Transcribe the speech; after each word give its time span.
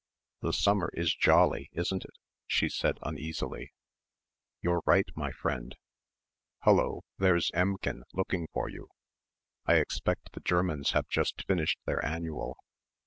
"The 0.41 0.51
summer 0.51 0.89
is 0.95 1.13
jolly, 1.13 1.69
isn't 1.73 2.03
it?" 2.05 2.15
she 2.47 2.69
said 2.69 2.97
uneasily. 3.03 3.71
"You're 4.59 4.81
right, 4.87 5.05
my 5.15 5.31
friend. 5.31 5.75
Hullo! 6.63 7.03
There's 7.19 7.51
Emmchen 7.53 8.01
looking 8.11 8.47
for 8.51 8.67
you. 8.67 8.87
I 9.67 9.75
expect 9.75 10.31
the 10.31 10.39
Germans 10.39 10.93
have 10.93 11.07
just 11.07 11.45
finished 11.45 11.77
their 11.85 12.03
annual. 12.03 12.57